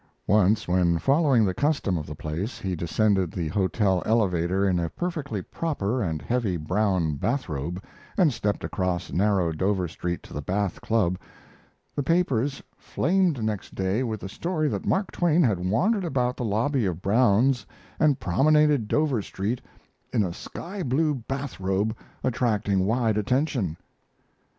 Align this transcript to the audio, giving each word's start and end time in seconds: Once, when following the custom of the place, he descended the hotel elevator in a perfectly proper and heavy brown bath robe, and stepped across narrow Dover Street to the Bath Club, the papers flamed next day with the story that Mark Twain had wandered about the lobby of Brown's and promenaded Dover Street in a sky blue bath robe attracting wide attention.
Once, 0.25 0.67
when 0.67 0.97
following 0.97 1.45
the 1.45 1.53
custom 1.53 1.95
of 1.95 2.07
the 2.07 2.15
place, 2.15 2.57
he 2.57 2.75
descended 2.75 3.31
the 3.31 3.49
hotel 3.49 4.01
elevator 4.03 4.67
in 4.67 4.79
a 4.79 4.89
perfectly 4.89 5.43
proper 5.43 6.01
and 6.01 6.23
heavy 6.23 6.57
brown 6.57 7.13
bath 7.13 7.47
robe, 7.47 7.79
and 8.17 8.33
stepped 8.33 8.63
across 8.63 9.11
narrow 9.11 9.51
Dover 9.51 9.87
Street 9.87 10.23
to 10.23 10.33
the 10.33 10.41
Bath 10.41 10.81
Club, 10.81 11.19
the 11.95 12.01
papers 12.01 12.63
flamed 12.75 13.43
next 13.43 13.75
day 13.75 14.01
with 14.01 14.21
the 14.21 14.27
story 14.27 14.67
that 14.69 14.87
Mark 14.87 15.11
Twain 15.11 15.43
had 15.43 15.59
wandered 15.59 16.03
about 16.03 16.35
the 16.35 16.43
lobby 16.45 16.87
of 16.87 17.03
Brown's 17.03 17.67
and 17.99 18.19
promenaded 18.19 18.87
Dover 18.87 19.21
Street 19.21 19.61
in 20.11 20.23
a 20.23 20.33
sky 20.33 20.81
blue 20.81 21.13
bath 21.13 21.59
robe 21.59 21.95
attracting 22.23 22.87
wide 22.87 23.19
attention. 23.19 23.77